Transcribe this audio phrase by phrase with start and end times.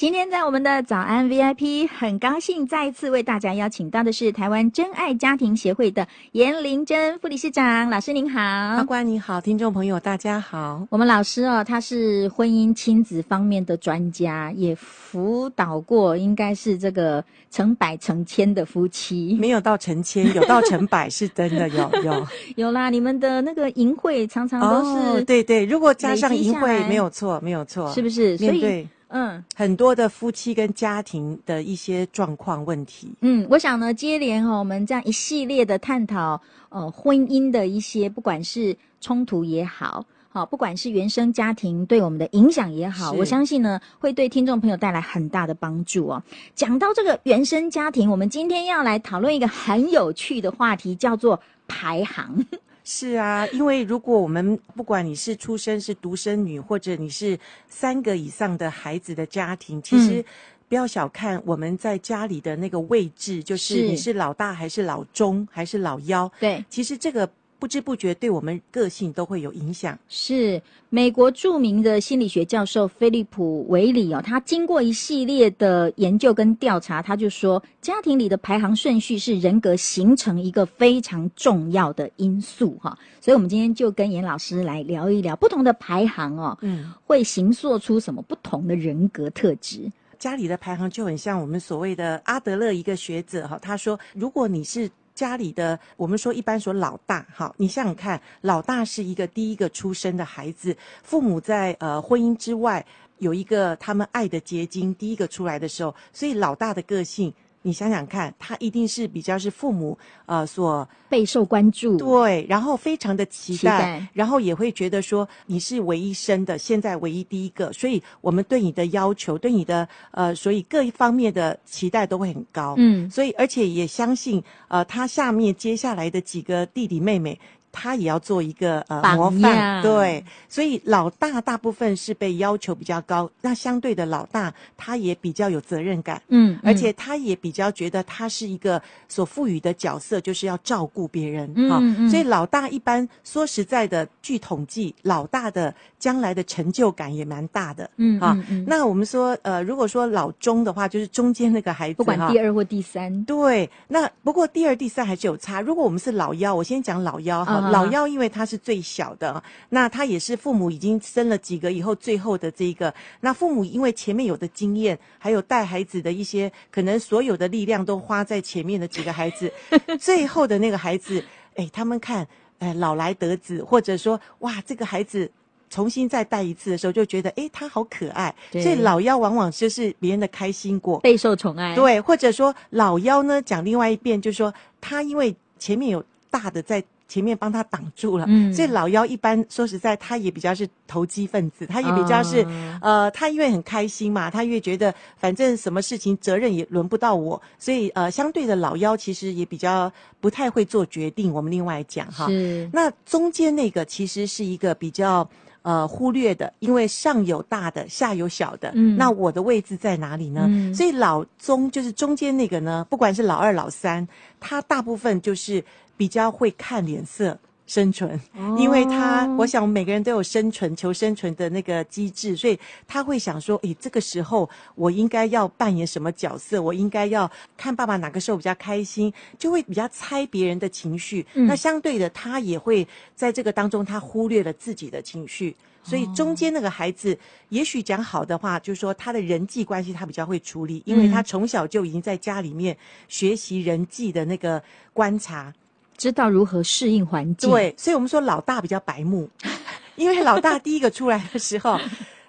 [0.00, 7.90] 今天在我们的早安 VIP，很高兴再一次为大家邀请到的是台湾真爱家庭协会的颜玲珍副理事长。
[7.90, 8.38] 老师您好，
[8.78, 10.86] 法官你好，听众朋友大家好。
[10.88, 22.88] 我们老师哦，他是婚姻亲子方面的专家，也辅导过应该是这个成百成千的夫妻，没有到成千， 有到成百是真的有有 有啦。
[22.88, 28.38] 你们的那个淫会常常都是、哦、对对，如果加上淫会没有错没有错，是不是？
[28.38, 28.88] 所以。
[29.12, 33.12] 嗯，很多的夫妻跟家庭的一些状况问题。
[33.20, 46.22] 嗯，我想呢，接连哈，我们这样一系列的探讨，呃，婚姻的一些，不管是冲突也好，好，不管是原生家庭对我们的影响也好，我相信呢，会对听众朋友带来很大的帮助哦。
[46.54, 52.46] 讲到这个原生家庭，我们今天要来讨论一个很有趣的话题，叫做排行。
[52.92, 57.38] 是啊，因为如果我们不管你是出生是独生女，或者你是
[57.68, 60.24] 三个以上的孩子的家庭，其实
[60.68, 66.30] 不要小看我们在家里的那个位置，就是你是老大还是老中还是老幺？
[66.40, 67.30] 对，其实这个。
[67.60, 69.96] 不知不觉对我们个性都会有影响。
[70.08, 82.98] 是美国著名的心理学教授菲利普韦里哦，他经过一系列的研究跟调查，他就说，家庭里的排行顺序是人格形成一个非常重要的因素哈。
[83.20, 89.92] 所以，我们今天就跟严老师来聊一聊不同的排行哦，嗯，会形塑出什么不同的人格特质。
[90.18, 94.90] 家里的排行就很像我们所谓的阿德勒一个学者哈，他说，如果你是。
[95.20, 102.82] 家里的我们说一般说老大，好，你想想看，老大是一个第一个出生的孩子，父母在呃婚姻之外
[103.18, 107.30] 有一个他们爱的结晶，第一个出来的时候，所以老大的个性。
[107.62, 127.38] 你想想看，他一定是比较是父母呃所备受关注，对，然后非常的期待，期待，然后也会觉得说你是唯一生的，现在唯一第一个，所以我们对你的要求，对你的呃，所以各一方面的期待都会很高，嗯，所以而且也相信呃，他下面接下来的几个弟弟妹妹。
[127.72, 148.36] 他也要做一个呃模范，对，所以老大大部分是被要求比较高，那相对的老大他也比较有责任感，嗯，而且他也比较觉得他是一个所赋予的角色，就是要照顾别人，嗯，嗯，所以老大一般说实在的，据统计，老大的将来的成就感也蛮大的，嗯，啊，
[148.66, 155.60] 那我们说呃，如果说老中的话，就是中间那个孩子，不管第二或第三，对，那不过第二、第三还是有差。
[155.60, 157.59] 如果我们是老幺，我先讲老幺哈。
[157.60, 162.92] 老幺，因为他是最小的，那他也是父母已经生了几个以后最后的这一个。
[163.20, 169.52] 那父母因为前面有的经验，还有带孩子的一些，可能所有的力量都花在前面的几个孩子，
[170.00, 171.22] 最后的那个孩子，
[171.56, 172.26] 哎，他们看，
[172.58, 175.30] 哎，老来得子，或者说，哇，这个孩子
[175.68, 178.34] 重新再带一次的时候，就觉得，哎，他好可爱。
[178.52, 181.74] 所以老幺往往就是别人的开心果，备受宠爱。
[181.74, 186.82] 对，或者说老幺呢，讲另外一遍，就是说他因为前面有大的在。
[187.10, 192.42] 前面帮他挡住了，嗯，所以老幺一般说实在，他也比较是投机分子，他也比较是，
[192.80, 201.32] 哦、呃，他因为很开心嘛，他越觉得反正什么事情责任也轮不到我，所以呃，相对的老幺其实也比较不太会做决定。
[201.32, 202.28] 我们另外讲哈，
[202.72, 205.28] 那中间那个其实是一个比较
[205.62, 210.44] 呃忽略的，因为上有大的，下有小的，嗯，那我的位置在哪里呢？
[210.46, 214.06] 嗯、所以老中就是中间那个呢，不管是老二老三，
[214.38, 215.64] 他大部分就是。
[216.00, 218.18] 比较会看脸色生存，
[218.56, 226.62] 因为他，我想每个人都有生存、求生存的那个机制，所以他会想说，诶，这个时候我应该要扮演什么角色？
[226.62, 231.26] 我应该要看爸爸哪个时候比较开心，就会比较猜别人的情绪。
[231.34, 231.46] 嗯。
[231.46, 235.54] 那相对的，他也会在这个当中，他忽略了自己的情绪。
[235.82, 237.16] 所以中间那个孩子，
[237.50, 242.74] 也许讲好的话，就是说他的人际关系他比较会处理，因为他从小就已经在家里面
[243.06, 244.62] 学习人际的那个
[244.94, 245.52] 观察。
[246.00, 249.28] 知道如何适应环境，对，所以我们说老大比较白目，
[249.96, 251.78] 因为老大第一个出来的时候，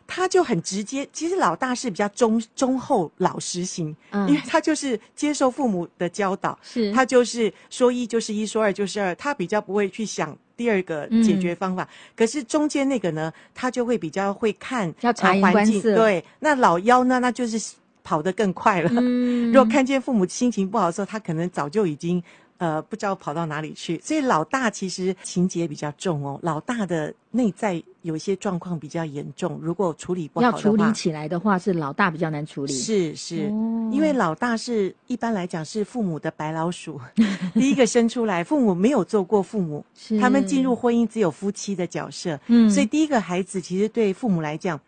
[0.06, 1.07] 他就很直接。
[1.13, 11.83] 其实老大是比较忠忠厚老实型，嗯，因为他就是接受父母的教导，是他就是说一就是一，说二就是二，他比较不会去想第二个解决方法。
[11.83, 17.57] 嗯，可是中间那个呢，他就会比较会看要察言观色，对，那老幺呢，那就是
[18.03, 18.91] 跑得更快了。
[18.95, 22.21] 嗯， 如果看见父母心情不好的时候，他可能早就已经。
[22.62, 26.40] 呃，不知道跑到哪里去，所以老大其实情节比较重哦。
[26.44, 32.72] 老大的内在有一些状况比较严重，如果处理不好的话，要处理起来的话，是老大比较难处理。
[32.72, 37.02] 是是，哦、因为老大是一般来讲是父母的白老鼠，
[37.56, 39.84] 第一个生出来，父母没有做过父母，
[40.19, 44.80] 他们进入婚姻只有夫妻的角色，嗯，所以第一个孩子其实对父母来讲。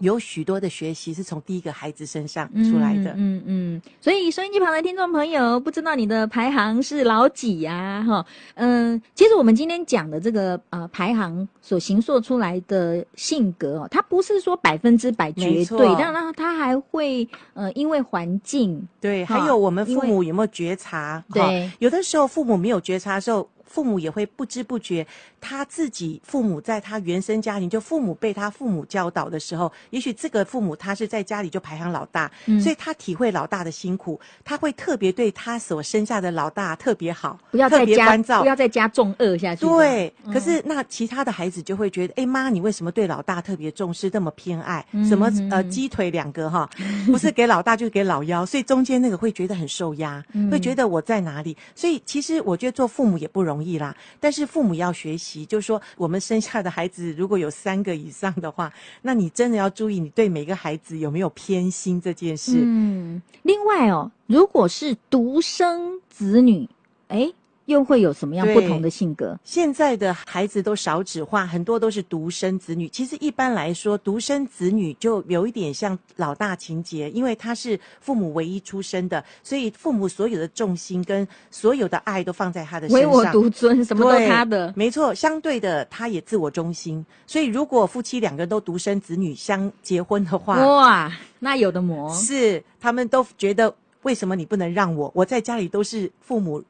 [0.00, 8.04] 有许多的学习是从第一个孩子身上出来的，嗯嗯，嗯，所以收音机旁的听众朋友，不知道你的排行是老几呀？
[8.06, 21.22] 哈，嗯，其实我们今天讲的这个呃排行所形塑出来的性格哦，它不是说百分之百绝对，当然它还会呃因为环境，对，还有我们父母有没有觉察？
[21.32, 23.48] 对，有的时候父母没有觉察的时候。
[23.74, 25.04] 父母也会不知不觉，
[25.40, 39.66] 他自己父母在他原生家庭，就父母被他父母教导的时候，也许这个父母他是在家里就排行老大，嗯，所以他体会老大的辛苦，他会特别对他所生下的老大特别好，不要再加关照，不要再加重恶下去。
[39.66, 44.86] 对，嗯，可是那其他的孩子就会觉得，哎妈，你为什么对老大特别重视，这么偏爱？
[44.92, 46.70] 嗯，什么呃鸡腿两个哈，
[47.10, 51.56] 不是给老大就是给老幺，所以中间那个会觉得很受压，嗯，会觉得我在哪里？
[51.74, 53.63] 所以其实我觉得做父母也不容易。
[53.64, 58.72] 易啦，但是父母要学习，就是说，我们生下的孩子如果有三个以上的话，
[59.02, 62.60] 那你真的要注意，你对每个孩子有没有偏心这件事。
[62.62, 66.68] 嗯，另外哦，如果是独生子女，
[67.08, 67.32] 哎。
[67.66, 69.38] 又会有什么样不同的性格？
[69.42, 72.88] 现在的孩子都少子化，很多都是独生子女。
[72.88, 84.72] 其实一般来说，独生子女就有一点像老大情节，因为他是父母唯一出生的，所以父母所有的重心跟所有的爱都放在他的身上，唯我独尊，什么都他的。
[84.76, 87.04] 没错，相对的，他也自我中心。
[87.26, 92.14] 所以如果夫妻两个人都独生子女相结婚的话，哇，那有的磨。
[92.14, 95.10] 是，他们都觉得为什么你不能让我？
[95.14, 96.62] 我在家里都是父母。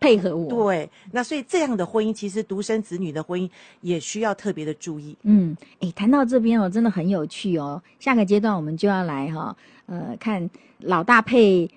[0.00, 3.50] 配合我，对，那所以这样的婚姻，其实独生子女的婚姻
[3.80, 5.16] 也需要特别的注意。
[5.22, 7.82] 嗯，诶，谈到这边哦，真的很有趣哦。
[7.98, 9.56] 下个阶段我们就要来哈、哦，
[9.86, 10.48] 呃，看
[10.78, 11.68] 老大配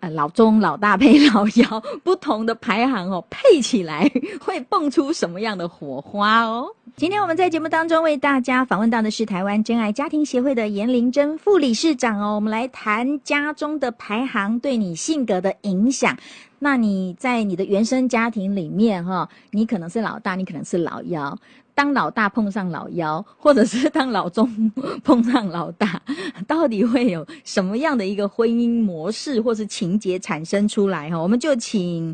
[0.00, 4.10] 呃老中，老大配老幺，不同的排行哦，配起来
[4.40, 6.66] 会蹦出什么样的火花哦？
[6.96, 16.14] 今天我们在节目当中为大家访问到的是台湾真爱家庭协会的颜玲珍副理事长哦，我们来谈家中的排行对你性格的影响。
[16.62, 21.36] 那你在你的原生家庭里面，哈，你可能是老大，你可能是老幺。
[21.74, 24.70] 当老大碰上老幺，或者是当老中
[25.02, 26.00] 碰上老大，
[26.46, 31.08] 到底会有什么样的一个婚姻模式或是情节产生出来？
[31.10, 32.10] 哈，我们就请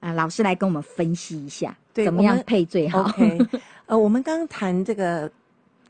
[0.00, 3.38] 啊、呃、老师来跟我们分析一下，怎么样配最好？OK，
[3.86, 5.30] 呃，我们刚刚谈这个。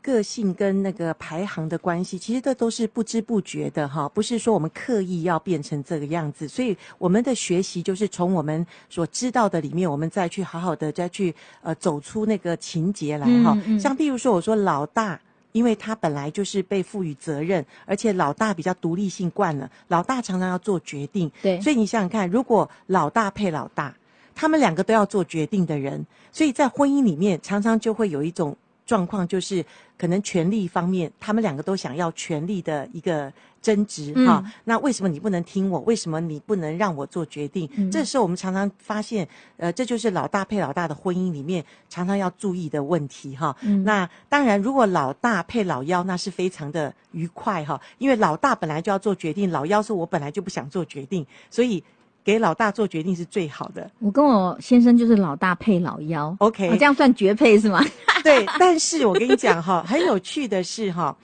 [0.02, 6.48] 个性跟那个排行的关系，其实这都是不知不觉的哈，不是说我们刻意要变成这个样子。
[6.48, 13.52] 所以我们的学习就是从我们所知道的里面，我们再去好好的再去呃走出那个情节来哈。
[13.56, 13.80] 嗯嗯。
[13.80, 15.20] 像比如说我说老大，
[15.52, 21.30] 因为他本来就是被赋予责任，而且老大比较独立性惯了，老大常常要做决定。
[21.42, 21.60] 对。
[21.60, 23.94] 所以你想想看，如果老大配老大，
[24.34, 28.56] 他们两个都要做决定的人，所以在婚姻里面常常就会有一种。
[28.90, 29.64] 状况就是
[29.96, 33.32] 可能权力方面，他们两个都想要权力的一个
[33.62, 34.44] 争执哈。
[34.64, 35.78] 那为什么你不能听我？
[35.82, 37.70] 为什么你不能让我做决定？
[37.76, 39.28] 嗯、这时候我们常常发现，
[39.58, 43.56] 呃，这就是老大配老大的婚姻里面常常要注意的问题哈。
[43.84, 51.84] 那当然，如果老大配老幺，那是非常的愉快哈、哦，因为老大本来就要做决定，老幺说我本来就不想做决定，所以。
[52.30, 53.90] 给老大做决定是最好的。
[53.98, 57.84] 我跟我先生就是老大配老幺，OK，这样算绝配是吗？
[58.22, 61.16] 对，但是我跟你讲哈， 很有趣的是哈，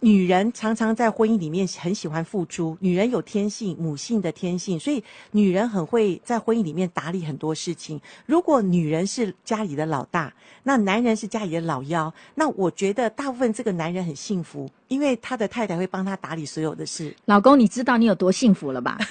[0.00, 5.02] 女人常常在婚姻里面很喜欢付出，女人有天性，母性的天性，所以
[5.32, 8.00] 女人很会在婚姻里面打理很多事情。
[8.26, 17.12] 如果女人是家里的老大，那男人是家里的老幺，那我觉得大部分这个男人很幸福，因为他的太太会帮他打理所有的事。
[17.24, 18.98] 老公，你知道你有多幸福了吧？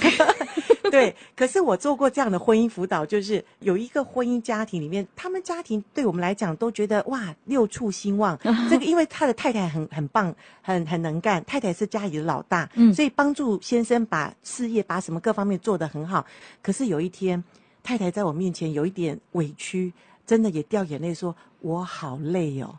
[0.92, 8.38] 对，可是我做过这样的婚姻辅导，就是有一个婚姻家庭里面，他们家庭对我们来讲都觉得哇，六畜兴旺。
[8.70, 16.26] 这个因为他的太太很很棒，很很能干，太太是家里的老大，嗯，所以帮助先生把事业、把什么各方面做得很好。
[16.62, 17.44] 可是有一天，
[17.84, 19.94] 太太在我面前有一点委屈，
[20.26, 22.76] 真的也掉眼泪，说我好累哦。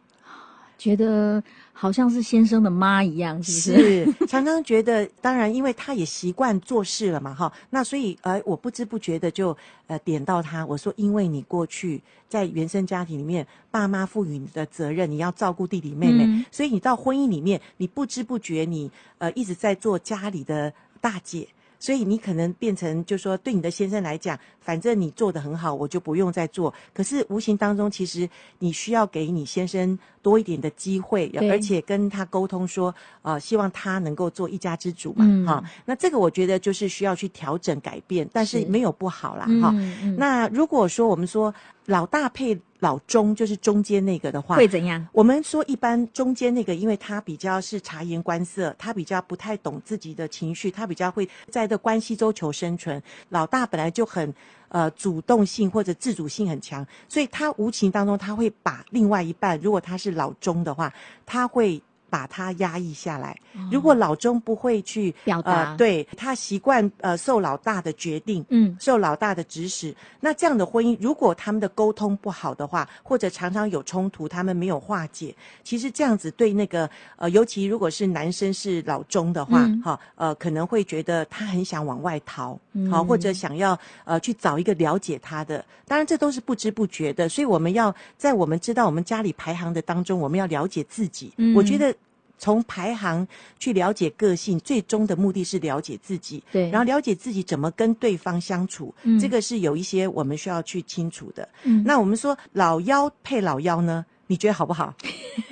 [0.79, 1.43] 觉得
[1.73, 4.05] 好像是先生的妈一样，是不是？
[4.05, 7.53] 是，常常觉得，当然，因为他也习惯做事了嘛，哈。
[7.71, 9.55] 那所以，呃，我不知不觉的就
[9.89, 21.49] 呃点到他，我说，因为你过去在原生家庭里面，爸妈赋予你的责任，你要照顾弟弟妹妹，嗯、所以你到婚姻里面，你不知不觉你呃一直在做家里的大姐。
[21.79, 26.73] 所以你可能变成，就是说对你的先生来讲，反正你做的很好，我就不用再做。
[26.93, 35.65] 可是无形当中，其实你需要给你先生多一点的机会，而且跟他沟通说，呃，希望他能够做一家之主嘛，哈、嗯哦。
[35.85, 39.73] 那这个我觉得就是需要去调整改变，但是没有不好啦，哈。
[40.17, 41.55] 那如果说我们说
[41.89, 45.05] 老大配老中，就是中间那个的话，会怎样？
[45.11, 51.67] 我们说一般中间那个，因为他比较是察言观色，他比较不太懂自己的情绪，他比较会在。
[51.67, 54.35] 的关系中求生存，老大本来就很
[54.69, 60.93] 呃主动性或者自主性很强，所以他无情当中他会把另外一半，如果他是老中的话，
[61.27, 61.83] 他会。
[62.11, 63.39] 把他压抑下来。
[63.71, 75.35] 如果老中不会去表达，呃、对他习惯呃受老大的决定，嗯，受老大的指使，那这样的婚姻，如果他们的沟通不好的话，或者常常有冲突，他们没有化解，
[75.65, 85.65] 其实这样子对那个呃，尤其如果是男生是老中的话，哈、嗯，呃，可能会觉得他很想往外逃，好、嗯，或者想要呃去找一个了解他的。
[85.87, 91.33] 当然，这都是不知不觉的，所以我们要在我们知道我们家里排行的当中，我们要了解自己。
[91.39, 91.93] 嗯、我觉得。
[92.39, 93.27] 从排行
[93.59, 96.43] 去了解个性，最终的目的是了解自己。
[96.53, 101.47] 对，然后了解自己怎么跟对方相处，嗯，这个是有一些我们需要去清楚的。
[101.65, 104.07] 嗯，那我们说老妖配老妖呢？
[104.31, 104.95] 你觉得好不好？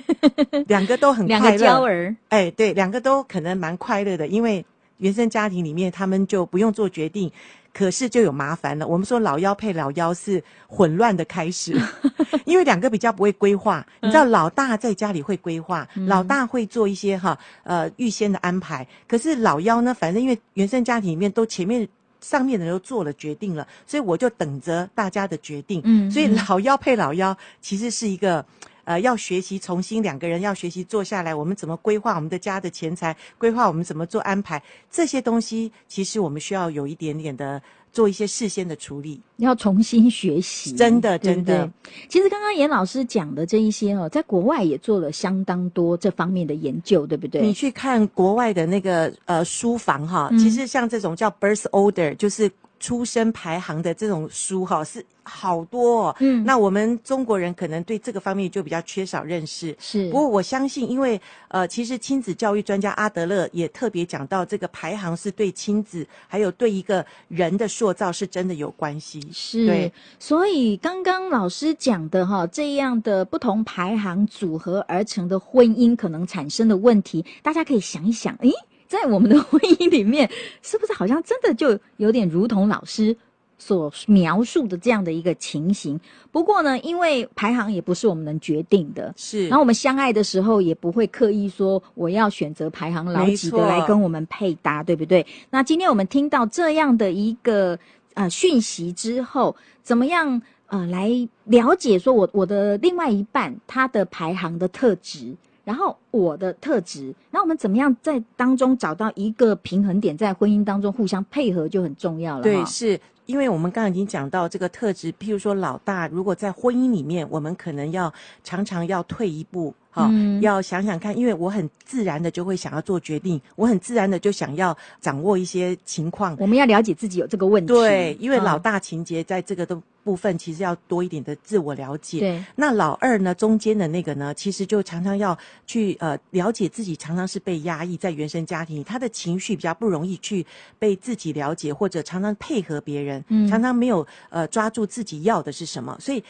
[0.67, 1.41] 两个都很快乐。
[1.41, 2.15] 两个娇儿。
[2.29, 4.63] 哎，对，两个都可能蛮快乐的，因为
[4.97, 7.31] 原生家庭里面他们就不用做决定。
[7.77, 8.87] 可是就有麻烦了。
[8.87, 11.79] 我们说老幺配老幺是混乱的开始，
[12.43, 13.85] 因为两个比较不会规划。
[14.01, 18.87] 你知道老大在家里会规划，嗯、老大会做一些哈呃预先的安排。
[19.07, 21.87] 可是老幺呢，反正因为原生家庭里面都前面
[22.19, 25.79] 上面的人都做了决定了，所以我就等着大家的决定。
[25.83, 28.43] 嗯，所以老幺配老幺其实是一个。
[28.87, 41.65] 呃，要学习重新两个人要学习坐下来，我们怎么规划我们的家的钱财，规划我们怎么做安排，这些东西其实我们需要有一点点的做一些事先的处理，要重新学习，真 的真的。
[41.65, 47.41] 对对，其实刚刚严老师讲的这一些哦，在国外也做了相当多这方面的研究，对不对？
[47.41, 52.49] 你去看国外的那个呃书房哈，其实像这种叫 birth order，就是。
[52.79, 59.75] 出生排行的这种书哈是好多哦，嗯，那我们中国人可能对这个方面就比较缺少认识。
[59.79, 61.19] 是，不过我相信，因为
[61.49, 69.21] 呃，其实亲子教育专家阿德勒也特别讲到，这个排行是对亲子还有对一个人的塑造是真的有关系。
[69.33, 78.51] 是，对，所以刚刚老师讲的哈，这样的不同排行组合而成的婚姻可能产生的问题，大家可以想一想，诶。
[78.87, 80.29] 在我们的婚姻里面，
[80.63, 83.15] 是不是好像真的就有点如同老师
[83.59, 85.99] 所描述的这样的一个情形？
[86.31, 89.47] 不过呢，因为排行也不是我们能决定的，是。
[89.47, 95.25] 然后我们相爱的时候也不会刻意说我要选择排行老几的来跟我们配搭，对不对？
[95.49, 97.77] 那今天我们听到这样的一个
[98.13, 101.09] 呃讯息之后，怎么样呃来
[101.45, 105.35] 了解说我我的另外一半他的排行的特质？
[105.63, 112.43] 然后我的特质，那我们怎么样在当中找到一个平衡点，在婚姻当中互相配合就很重要了。
[112.43, 119.73] 对，是因为我们刚刚已经讲到这个特质，譬如说老大，如果在婚姻里面，我们可能要常常要退一步。
[119.93, 126.37] 哦、嗯，要想想看，因为我很自然的就会想要做决定，我很自然的就想要掌握一些情况。
[126.39, 127.73] 我们要了解自己有这个问题。
[127.73, 132.19] 对，因为老大情节在这个的部分，其实要多一点的自我了解。
[132.19, 140.45] 对，那老二呢，中间的那个呢，其实就常常要去呃了解自己，常常是被压抑在原生家庭，他的情绪比较不容易去
[140.77, 146.23] 被自己了解，或者常常配合别人，嗯，常常没有呃抓住自己要的是什么，所以。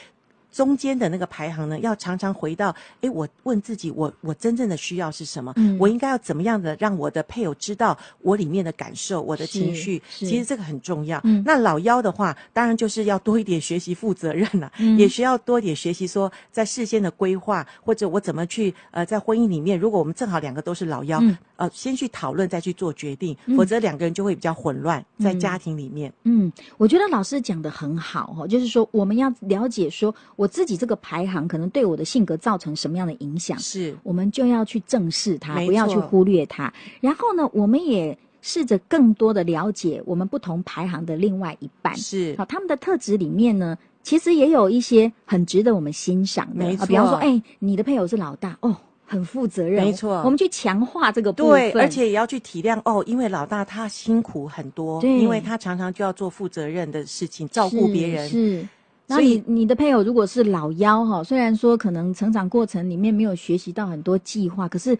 [0.57, 5.53] 中间的那个排行呢，要常常回到，诶，我问自己，我我真正的需要是什么？
[5.55, 10.01] 嗯，我应该要怎么样的让我的配偶知道我里面的感受，我的情绪？
[10.09, 11.21] 其实这个很重要。
[11.25, 26.11] 嗯，那老幺的话，当然就是要多一点学习负责任了，嗯，也需要多一点学习说，在事先的规划，或者我怎么去呃，在婚姻里面，如果我们正好两个都是老幺，嗯，呃，先去讨论再去做决定，否则两个人就会比较混乱在家庭里面。
[26.23, 30.15] 嗯，我觉得老师讲的很好哈，就是说我们要了解说。
[30.35, 33.57] 我自己这个排行可能对我的性格造成什么样的影响？
[33.57, 36.71] 是，我们就要去正视它，不要去忽略它。
[37.01, 41.95] 然后呢，我们也试着更多的了解我们不同排行的另外一半。
[41.97, 46.65] 是，好，他们的特质里面呢，其实也有一些很值得我们欣赏的。
[46.65, 49.83] 没错，比方说，哎，你的配偶是老大哦，很负责任。
[49.83, 58.29] 没错，我们去强化这个部分，对，而且也要去体谅哦，因为老大他辛苦很多，对，因为他常常就要做负责任的事情，照顾别人。
[58.29, 58.59] 是。
[58.61, 58.67] 是
[59.07, 64.97] 所以你的配偶如果是老幺哈，虽然说可能成长过程里面没有学习到很多计划，可是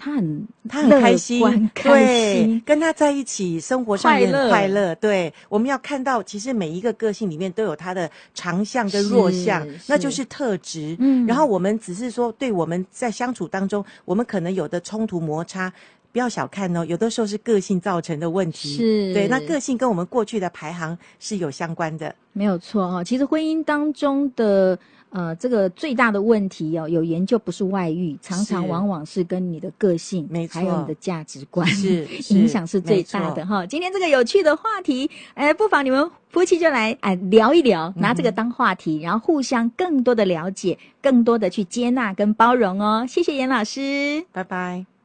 [0.00, 4.94] 他很他很开心，开心对，跟他在一起生活上也很快乐。
[4.94, 10.96] 对，我们要看到，其实每一个个性里面都有他的长项跟弱项，那就是特质。
[11.00, 15.72] 嗯，然后我们只是说，对我们在相处当中，我们可能有的冲突摩擦，
[16.12, 18.76] 不要小看哦，有的时候是个性造成的问题。
[18.76, 23.02] 是，对，那个性跟我们过去的排行是有相关的，没有错哈。
[23.02, 24.78] 其实婚姻当中的。
[25.10, 33.64] 呃，这个最大的问题哦，有研究不是外遇，常常往往是跟你的个性，没错，还有你的价值观是， 是影响是最大的哈。
[33.66, 43.06] 今天这个有趣的话题，哎，不妨你们夫妻就来哎聊一聊，拿这个当话题，嗯、然后互相更多的了解，更多的去接纳跟包容哦。
[43.08, 44.97] 谢谢严老师，拜拜。